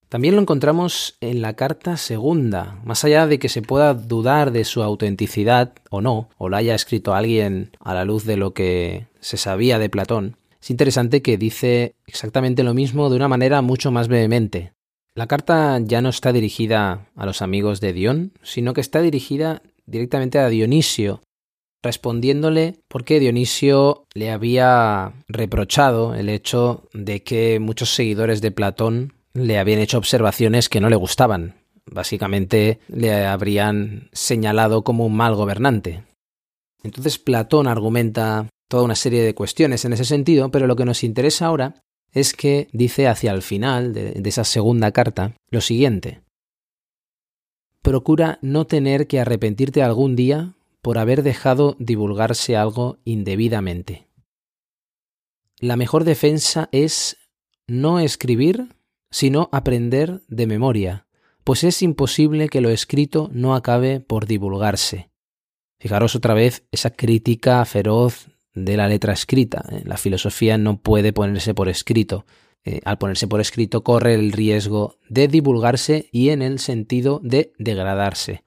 también 0.09 0.35
lo 0.35 0.41
encontramos 0.41 1.15
en 1.21 1.41
la 1.41 1.53
carta 1.53 1.95
segunda, 1.95 2.79
más 2.83 3.05
allá 3.05 3.27
de 3.27 3.39
que 3.39 3.47
se 3.47 3.61
pueda 3.61 3.93
dudar 3.93 4.51
de 4.51 4.65
su 4.65 4.83
autenticidad 4.83 5.73
o 5.89 6.01
no, 6.01 6.29
o 6.37 6.49
la 6.49 6.57
haya 6.57 6.75
escrito 6.75 7.13
alguien 7.13 7.71
a 7.79 7.93
la 7.93 8.03
luz 8.03 8.25
de 8.25 8.35
lo 8.35 8.53
que 8.53 9.07
se 9.21 9.37
sabía 9.37 9.79
de 9.79 9.89
Platón, 9.89 10.37
es 10.61 10.69
interesante 10.69 11.21
que 11.21 11.37
dice 11.37 11.95
exactamente 12.05 12.63
lo 12.63 12.73
mismo 12.73 13.09
de 13.09 13.15
una 13.15 13.27
manera 13.27 13.61
mucho 13.61 13.91
más 13.91 14.09
vehemente. 14.09 14.73
La 15.13 15.27
carta 15.27 15.77
ya 15.79 16.01
no 16.01 16.09
está 16.09 16.31
dirigida 16.31 17.09
a 17.15 17.25
los 17.25 17.41
amigos 17.41 17.81
de 17.81 17.91
Dion, 17.91 18.31
sino 18.43 18.73
que 18.73 18.81
está 18.81 19.01
dirigida 19.01 19.61
directamente 19.85 20.39
a 20.39 20.47
Dionisio, 20.47 21.21
respondiéndole 21.83 22.75
porque 22.87 23.19
Dionisio 23.19 24.05
le 24.13 24.31
había 24.31 25.13
reprochado 25.27 26.15
el 26.15 26.29
hecho 26.29 26.87
de 26.93 27.23
que 27.23 27.59
muchos 27.59 27.93
seguidores 27.93 28.39
de 28.39 28.51
Platón 28.51 29.13
le 29.33 29.59
habían 29.59 29.79
hecho 29.79 29.97
observaciones 29.97 30.69
que 30.69 30.79
no 30.79 30.89
le 30.89 30.95
gustaban. 30.95 31.55
Básicamente 31.85 32.79
le 32.87 33.25
habrían 33.25 34.09
señalado 34.13 34.83
como 34.83 35.05
un 35.05 35.15
mal 35.15 35.35
gobernante. 35.35 36.05
Entonces 36.83 37.19
Platón 37.19 37.67
argumenta 37.67 38.47
toda 38.69 38.83
una 38.83 38.95
serie 38.95 39.23
de 39.23 39.35
cuestiones 39.35 39.83
en 39.83 39.91
ese 39.91 40.05
sentido, 40.05 40.51
pero 40.51 40.67
lo 40.67 40.77
que 40.77 40.85
nos 40.85 41.03
interesa 41.03 41.47
ahora 41.47 41.81
es 42.11 42.33
que 42.33 42.67
dice 42.73 43.07
hacia 43.07 43.31
el 43.31 43.41
final 43.41 43.93
de, 43.93 44.21
esa 44.25 44.43
segunda 44.43 44.91
carta 44.91 45.35
lo 45.49 45.61
siguiente. 45.61 46.21
Procura 47.81 48.37
no 48.41 48.67
tener 48.67 49.07
que 49.07 49.19
arrepentirte 49.19 49.81
algún 49.81 50.15
día 50.15 50.55
por 50.81 50.97
haber 50.97 51.23
dejado 51.23 51.75
divulgarse 51.79 52.55
algo 52.55 52.99
indebidamente. 53.05 54.07
La 55.59 55.77
mejor 55.77 56.03
defensa 56.03 56.69
es 56.71 57.17
no 57.67 57.99
escribir, 57.99 58.75
sino 59.11 59.49
aprender 59.51 60.21
de 60.27 60.47
memoria, 60.47 61.07
pues 61.43 61.63
es 61.63 61.81
imposible 61.81 62.49
que 62.49 62.61
lo 62.61 62.69
escrito 62.69 63.29
no 63.33 63.55
acabe 63.55 63.99
por 63.99 64.25
divulgarse. 64.25 65.11
Fijaros 65.79 66.15
otra 66.15 66.33
vez 66.33 66.63
esa 66.71 66.91
crítica 66.91 67.63
feroz 67.65 68.27
de 68.53 68.77
la 68.77 68.87
letra 68.87 69.13
escrita. 69.13 69.63
¿eh? 69.71 69.81
La 69.85 69.97
filosofía 69.97 70.57
no 70.57 70.81
puede 70.81 71.13
ponerse 71.13 71.53
por 71.53 71.69
escrito. 71.69 72.25
Eh, 72.63 72.81
al 72.85 72.97
ponerse 72.97 73.27
por 73.27 73.41
escrito 73.41 73.83
corre 73.83 74.13
el 74.13 74.31
riesgo 74.31 74.97
de 75.09 75.27
divulgarse 75.27 76.09
y 76.11 76.29
en 76.29 76.41
el 76.41 76.59
sentido 76.59 77.19
de 77.23 77.53
degradarse. 77.57 78.43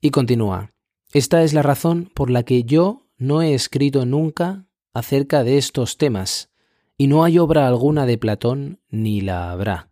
Y 0.00 0.10
continúa. 0.10 0.72
Esta 1.12 1.42
es 1.42 1.52
la 1.52 1.62
razón 1.62 2.10
por 2.14 2.30
la 2.30 2.42
que 2.42 2.64
yo 2.64 3.06
no 3.16 3.42
he 3.42 3.54
escrito 3.54 4.06
nunca 4.06 4.66
acerca 4.94 5.44
de 5.44 5.58
estos 5.58 5.98
temas, 5.98 6.50
y 6.96 7.06
no 7.06 7.24
hay 7.24 7.38
obra 7.38 7.68
alguna 7.68 8.06
de 8.06 8.18
Platón 8.18 8.80
ni 8.88 9.20
la 9.20 9.50
habrá. 9.50 9.90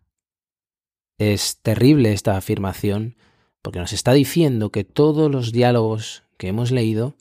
Es 1.17 1.59
terrible 1.61 2.13
esta 2.13 2.37
afirmación, 2.37 3.17
porque 3.61 3.79
nos 3.79 3.93
está 3.93 4.13
diciendo 4.13 4.71
que 4.71 4.83
todos 4.83 5.31
los 5.31 5.51
diálogos 5.51 6.23
que 6.37 6.49
hemos 6.49 6.71
leído 6.71 7.15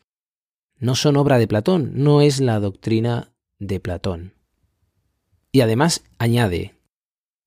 no 0.78 0.95
son 0.95 1.16
obra 1.16 1.38
de 1.38 1.47
Platón, 1.47 1.92
no 1.95 2.21
es 2.21 2.40
la 2.40 2.61
doctrina 2.61 3.33
de 3.59 3.80
Platón. 3.80 4.35
Y 5.52 5.61
además 5.61 6.04
añade, 6.18 6.75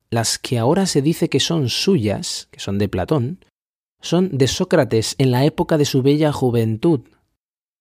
las 0.10 0.40
que 0.40 0.58
ahora 0.58 0.86
se 0.86 1.02
dice 1.02 1.30
que 1.30 1.40
son 1.40 1.70
suyas, 1.70 2.48
que 2.52 2.60
son 2.60 2.78
de 2.80 2.90
Platón, 2.90 3.46
son 4.02 4.38
de 4.38 4.48
Sócrates 4.48 5.16
en 5.18 5.32
la 5.32 5.46
época 5.46 5.78
de 5.78 5.86
su 5.86 6.02
bella 6.02 6.32
juventud, 6.32 7.02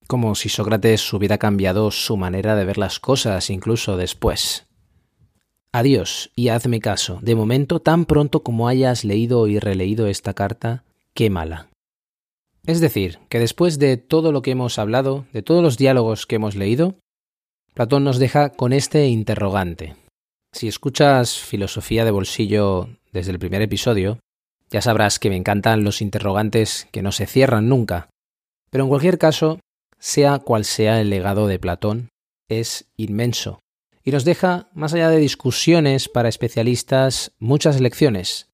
como 0.06 0.34
si 0.34 0.48
Sócrates 0.48 1.12
hubiera 1.12 1.38
cambiado 1.38 1.90
su 1.90 2.16
manera 2.16 2.56
de 2.56 2.64
ver 2.64 2.78
las 2.78 2.98
cosas 2.98 3.50
incluso 3.50 3.96
después. 3.96 4.66
Adiós 5.72 6.32
y 6.34 6.48
hazme 6.48 6.80
caso, 6.80 7.18
de 7.22 7.34
momento 7.34 7.80
tan 7.80 8.06
pronto 8.06 8.42
como 8.42 8.68
hayas 8.68 9.04
leído 9.04 9.46
y 9.46 9.58
releído 9.58 10.06
esta 10.06 10.34
carta, 10.34 10.84
quémala. 11.14 11.68
Es 12.68 12.80
decir, 12.80 13.18
que 13.30 13.38
después 13.38 13.78
de 13.78 13.96
todo 13.96 14.30
lo 14.30 14.42
que 14.42 14.50
hemos 14.50 14.78
hablado, 14.78 15.24
de 15.32 15.40
todos 15.40 15.62
los 15.62 15.78
diálogos 15.78 16.26
que 16.26 16.36
hemos 16.36 16.54
leído, 16.54 16.96
Platón 17.72 18.04
nos 18.04 18.18
deja 18.18 18.50
con 18.50 18.74
este 18.74 19.06
interrogante. 19.06 19.96
Si 20.52 20.68
escuchas 20.68 21.38
filosofía 21.38 22.04
de 22.04 22.10
bolsillo 22.10 22.90
desde 23.10 23.30
el 23.30 23.38
primer 23.38 23.62
episodio, 23.62 24.18
ya 24.68 24.82
sabrás 24.82 25.18
que 25.18 25.30
me 25.30 25.36
encantan 25.36 25.82
los 25.82 26.02
interrogantes 26.02 26.86
que 26.92 27.00
no 27.00 27.10
se 27.10 27.24
cierran 27.24 27.70
nunca. 27.70 28.10
Pero 28.68 28.84
en 28.84 28.90
cualquier 28.90 29.16
caso, 29.16 29.60
sea 29.98 30.38
cual 30.38 30.66
sea 30.66 31.00
el 31.00 31.08
legado 31.08 31.46
de 31.46 31.58
Platón, 31.58 32.10
es 32.50 32.84
inmenso 32.98 33.60
y 34.08 34.10
nos 34.10 34.24
deja, 34.24 34.70
más 34.72 34.94
allá 34.94 35.10
de 35.10 35.18
discusiones 35.18 36.08
para 36.08 36.30
especialistas, 36.30 37.32
muchas 37.38 37.78
lecciones. 37.78 38.48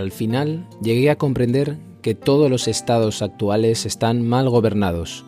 Al 0.00 0.12
final 0.12 0.66
llegué 0.82 1.10
a 1.10 1.16
comprender 1.16 1.76
que 2.00 2.14
todos 2.14 2.50
los 2.50 2.68
estados 2.68 3.20
actuales 3.20 3.84
están 3.84 4.26
mal 4.26 4.48
gobernados, 4.48 5.26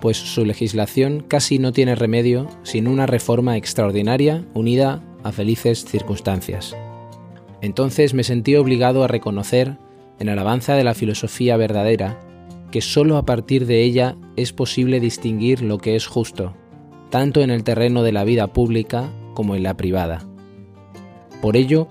pues 0.00 0.16
su 0.16 0.44
legislación 0.44 1.24
casi 1.28 1.60
no 1.60 1.70
tiene 1.70 1.94
remedio 1.94 2.48
sin 2.64 2.88
una 2.88 3.06
reforma 3.06 3.56
extraordinaria 3.56 4.44
unida 4.52 5.00
a 5.22 5.30
felices 5.30 5.84
circunstancias. 5.84 6.76
Entonces 7.60 8.12
me 8.12 8.24
sentí 8.24 8.56
obligado 8.56 9.04
a 9.04 9.06
reconocer, 9.06 9.78
en 10.18 10.28
alabanza 10.28 10.74
de 10.74 10.82
la 10.82 10.94
filosofía 10.94 11.56
verdadera, 11.56 12.18
que 12.72 12.80
sólo 12.80 13.16
a 13.16 13.24
partir 13.24 13.64
de 13.64 13.84
ella 13.84 14.16
es 14.34 14.52
posible 14.52 14.98
distinguir 14.98 15.62
lo 15.62 15.78
que 15.78 15.94
es 15.94 16.08
justo, 16.08 16.56
tanto 17.10 17.42
en 17.42 17.50
el 17.50 17.62
terreno 17.62 18.02
de 18.02 18.10
la 18.10 18.24
vida 18.24 18.48
pública 18.48 19.08
como 19.34 19.54
en 19.54 19.62
la 19.62 19.76
privada. 19.76 20.26
Por 21.40 21.56
ello, 21.56 21.86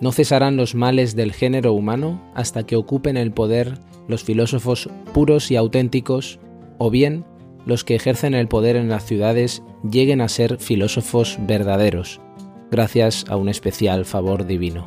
no 0.00 0.12
cesarán 0.12 0.56
los 0.56 0.74
males 0.74 1.16
del 1.16 1.32
género 1.32 1.72
humano 1.72 2.22
hasta 2.34 2.64
que 2.64 2.76
ocupen 2.76 3.16
el 3.16 3.32
poder 3.32 3.78
los 4.08 4.24
filósofos 4.24 4.88
puros 5.12 5.50
y 5.50 5.56
auténticos, 5.56 6.40
o 6.78 6.90
bien 6.90 7.24
los 7.66 7.84
que 7.84 7.94
ejercen 7.94 8.34
el 8.34 8.48
poder 8.48 8.74
en 8.76 8.88
las 8.88 9.04
ciudades 9.04 9.62
lleguen 9.88 10.22
a 10.22 10.28
ser 10.28 10.58
filósofos 10.58 11.36
verdaderos, 11.46 12.20
gracias 12.70 13.26
a 13.28 13.36
un 13.36 13.48
especial 13.48 14.06
favor 14.06 14.46
divino. 14.46 14.86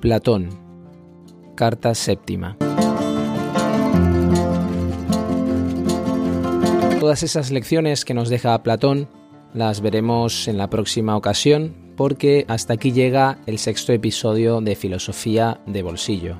Platón, 0.00 0.50
Carta 1.56 1.94
séptima. 1.96 2.56
Todas 7.00 7.24
esas 7.24 7.50
lecciones 7.50 8.04
que 8.04 8.14
nos 8.14 8.28
deja 8.28 8.62
Platón 8.62 9.08
las 9.54 9.80
veremos 9.80 10.46
en 10.46 10.58
la 10.58 10.70
próxima 10.70 11.16
ocasión 11.16 11.87
porque 11.98 12.44
hasta 12.46 12.74
aquí 12.74 12.92
llega 12.92 13.38
el 13.46 13.58
sexto 13.58 13.92
episodio 13.92 14.60
de 14.60 14.76
Filosofía 14.76 15.60
de 15.66 15.82
Bolsillo. 15.82 16.36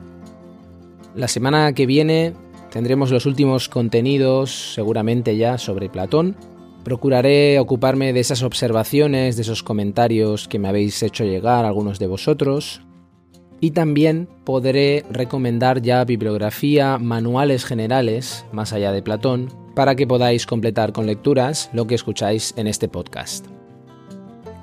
La 1.16 1.27
semana 1.27 1.73
que 1.73 1.85
viene 1.85 2.33
tendremos 2.71 3.11
los 3.11 3.27
últimos 3.27 3.68
contenidos 3.68 4.75
seguramente 4.75 5.37
ya 5.37 5.59
sobre 5.59 5.88
Platón. 5.88 6.37
Procuraré 6.85 7.59
ocuparme 7.59 8.12
de 8.12 8.21
esas 8.21 8.44
observaciones, 8.44 9.35
de 9.35 9.42
esos 9.42 9.64
comentarios 9.64 10.47
que 10.47 10.61
me 10.61 10.68
habéis 10.68 11.03
hecho 11.03 11.25
llegar 11.25 11.64
algunos 11.64 11.99
de 11.99 12.07
vosotros. 12.07 12.83
Y 13.61 13.73
también 13.73 14.29
podré 14.44 15.05
recomendar 15.11 15.83
ya 15.83 16.05
bibliografía, 16.05 16.99
manuales 16.99 17.64
generales, 17.64 18.47
más 18.53 18.73
allá 18.73 18.92
de 18.92 19.03
Platón, 19.03 19.49
para 19.75 19.97
que 19.97 20.07
podáis 20.07 20.47
completar 20.47 20.92
con 20.92 21.07
lecturas 21.07 21.68
lo 21.73 21.88
que 21.88 21.97
escucháis 21.97 22.55
en 22.57 22.68
este 22.68 22.87
podcast. 22.87 23.58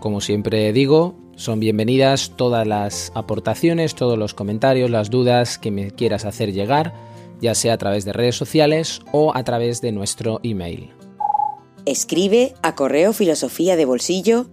Como 0.05 0.21
siempre 0.21 0.71
digo, 0.71 1.15
son 1.35 1.59
bienvenidas 1.59 2.33
todas 2.35 2.67
las 2.67 3.11
aportaciones, 3.15 3.95
todos 3.95 4.19
los 4.19 4.35
comentarios, 4.35 4.91
las 4.91 5.09
dudas 5.09 5.57
que 5.57 5.71
me 5.71 5.89
quieras 5.89 6.25
hacer 6.25 6.53
llegar, 6.53 6.93
ya 7.41 7.55
sea 7.55 7.73
a 7.73 7.77
través 7.79 8.05
de 8.05 8.13
redes 8.13 8.35
sociales 8.35 9.01
o 9.11 9.35
a 9.35 9.43
través 9.43 9.81
de 9.81 9.91
nuestro 9.91 10.41
email. 10.43 10.91
Escribe 11.87 12.53
a 12.61 12.75
correo 12.75 13.13
filosofía 13.13 13.75
de 13.75 13.85
bolsillo 13.85 14.45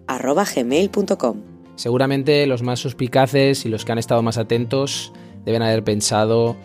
Seguramente 1.75 2.47
los 2.47 2.63
más 2.63 2.81
suspicaces 2.81 3.67
y 3.67 3.69
los 3.69 3.85
que 3.85 3.93
han 3.93 3.99
estado 3.99 4.23
más 4.23 4.39
atentos 4.39 5.13
deben 5.45 5.61
haber 5.61 5.85
pensado 5.85 6.57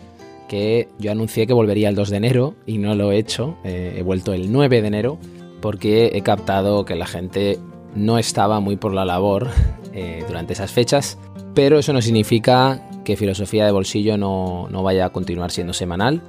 que 0.48 0.88
yo 0.98 1.12
anuncié 1.12 1.46
que 1.46 1.52
volvería 1.52 1.90
el 1.90 1.94
2 1.94 2.08
de 2.08 2.16
enero 2.16 2.54
y 2.64 2.78
no 2.78 2.94
lo 2.94 3.12
he 3.12 3.18
hecho, 3.18 3.58
eh, 3.64 3.96
he 3.98 4.02
vuelto 4.02 4.32
el 4.32 4.50
9 4.50 4.80
de 4.80 4.88
enero 4.88 5.18
porque 5.60 6.12
he 6.14 6.22
captado 6.22 6.86
que 6.86 6.94
la 6.94 7.06
gente 7.06 7.58
no 7.98 8.18
estaba 8.18 8.60
muy 8.60 8.76
por 8.76 8.94
la 8.94 9.04
labor 9.04 9.48
eh, 9.92 10.24
durante 10.26 10.52
esas 10.52 10.70
fechas, 10.72 11.18
pero 11.54 11.78
eso 11.78 11.92
no 11.92 12.00
significa 12.00 12.88
que 13.04 13.16
Filosofía 13.16 13.66
de 13.66 13.72
Bolsillo 13.72 14.16
no, 14.16 14.68
no 14.70 14.82
vaya 14.82 15.06
a 15.06 15.10
continuar 15.10 15.50
siendo 15.50 15.72
semanal. 15.72 16.22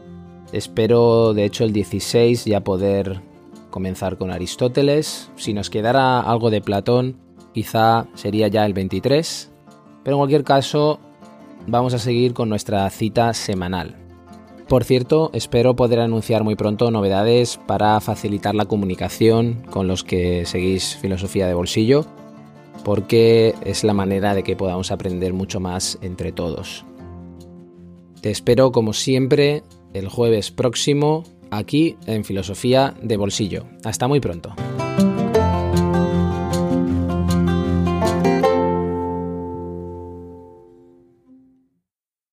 Espero, 0.51 1.33
de 1.33 1.45
hecho, 1.45 1.63
el 1.63 1.73
16 1.73 2.45
ya 2.45 2.63
poder 2.63 3.21
comenzar 3.69 4.17
con 4.17 4.31
Aristóteles. 4.31 5.29
Si 5.35 5.53
nos 5.53 5.69
quedara 5.69 6.19
algo 6.21 6.49
de 6.49 6.61
Platón, 6.61 7.17
quizá 7.53 8.07
sería 8.15 8.47
ya 8.47 8.65
el 8.65 8.73
23. 8.73 9.51
Pero 10.03 10.15
en 10.15 10.19
cualquier 10.19 10.43
caso, 10.43 10.99
vamos 11.67 11.93
a 11.93 11.99
seguir 11.99 12.33
con 12.33 12.49
nuestra 12.49 12.89
cita 12.89 13.33
semanal. 13.33 14.08
Por 14.69 14.83
cierto, 14.83 15.31
espero 15.33 15.75
poder 15.75 15.99
anunciar 15.99 16.43
muy 16.43 16.55
pronto 16.55 16.91
novedades 16.91 17.57
para 17.65 17.99
facilitar 18.01 18.53
la 18.53 18.65
comunicación 18.65 19.63
con 19.71 19.87
los 19.87 20.03
que 20.03 20.45
seguís 20.45 20.95
filosofía 20.95 21.47
de 21.47 21.55
bolsillo, 21.55 22.05
porque 22.85 23.55
es 23.65 23.83
la 23.83 23.95
manera 23.95 24.35
de 24.35 24.43
que 24.43 24.55
podamos 24.55 24.91
aprender 24.91 25.33
mucho 25.33 25.59
más 25.59 25.97
entre 26.03 26.31
todos. 26.31 26.85
Te 28.21 28.29
espero 28.29 28.71
como 28.71 28.93
siempre 28.93 29.63
el 29.95 30.07
jueves 30.07 30.51
próximo 30.51 31.23
aquí 31.49 31.97
en 32.05 32.23
Filosofía 32.23 32.93
de 33.01 33.17
Bolsillo. 33.17 33.65
Hasta 33.83 34.07
muy 34.07 34.19
pronto. 34.19 34.53